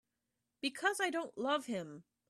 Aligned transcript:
Because 0.61 0.99
I 0.99 1.11
don't 1.11 1.37
love 1.37 1.67
him. 1.67 2.05